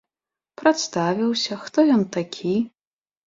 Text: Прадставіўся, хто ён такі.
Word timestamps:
Прадставіўся, 0.61 1.59
хто 1.65 1.85
ён 1.97 2.03
такі. 2.17 2.55